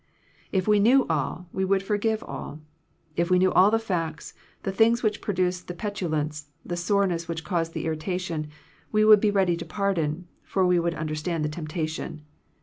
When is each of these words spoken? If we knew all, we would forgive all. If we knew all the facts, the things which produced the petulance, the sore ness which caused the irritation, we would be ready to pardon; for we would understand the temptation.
If 0.51 0.67
we 0.67 0.79
knew 0.79 1.05
all, 1.09 1.47
we 1.53 1.63
would 1.63 1.83
forgive 1.83 2.23
all. 2.23 2.59
If 3.15 3.29
we 3.29 3.37
knew 3.37 3.51
all 3.51 3.69
the 3.69 3.77
facts, 3.77 4.33
the 4.63 4.71
things 4.71 5.03
which 5.03 5.21
produced 5.21 5.67
the 5.67 5.75
petulance, 5.75 6.47
the 6.65 6.75
sore 6.75 7.05
ness 7.05 7.27
which 7.27 7.43
caused 7.43 7.73
the 7.73 7.85
irritation, 7.85 8.47
we 8.91 9.05
would 9.05 9.19
be 9.21 9.29
ready 9.29 9.55
to 9.55 9.63
pardon; 9.63 10.27
for 10.41 10.65
we 10.65 10.79
would 10.79 10.95
understand 10.95 11.45
the 11.45 11.49
temptation. 11.49 12.23